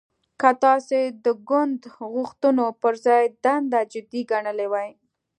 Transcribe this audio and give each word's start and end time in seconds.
که 0.39 0.49
تاسو 0.63 0.99
د 1.25 1.27
ګوند 1.49 1.81
غوښتنو 2.13 2.65
پر 2.81 2.93
ځای 3.05 3.23
دنده 3.43 3.81
جدي 3.93 4.21
ګڼلې 4.31 4.67
وای 4.71 4.89